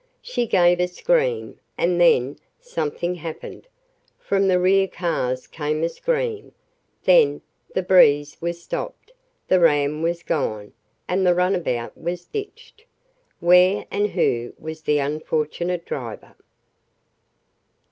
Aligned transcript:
She 0.23 0.47
gave 0.47 0.79
a 0.79 0.87
scream, 0.87 1.59
and 1.77 2.01
then 2.01 2.39
something 2.59 3.13
happened. 3.13 3.67
From 4.17 4.47
the 4.47 4.59
rear 4.59 4.87
cars 4.87 5.45
came 5.45 5.83
a 5.83 5.89
scream. 5.89 6.53
Then 7.03 7.43
the 7.75 7.83
Breeze 7.83 8.35
was 8.41 8.59
stopped 8.63 9.11
the 9.47 9.59
ram 9.59 10.01
was 10.01 10.23
gone, 10.23 10.73
and 11.07 11.23
the 11.23 11.35
runabout 11.35 11.95
was 11.95 12.25
ditched. 12.25 12.83
Where 13.41 13.85
and 13.91 14.07
who 14.09 14.53
was 14.57 14.81
the 14.81 14.97
unfortunate 14.97 15.85
driver? 15.85 16.35